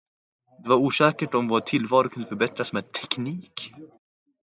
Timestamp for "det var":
0.63-0.75